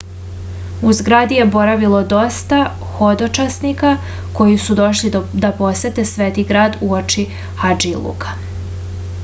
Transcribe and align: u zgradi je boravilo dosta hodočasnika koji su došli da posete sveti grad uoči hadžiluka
u 0.91 0.91
zgradi 0.99 1.35
je 1.39 1.43
boravilo 1.55 1.99
dosta 2.13 2.61
hodočasnika 2.95 3.91
koji 4.39 4.57
su 4.65 4.77
došli 4.81 5.11
da 5.45 5.51
posete 5.61 6.05
sveti 6.13 6.47
grad 6.53 6.79
uoči 6.89 7.27
hadžiluka 7.65 8.35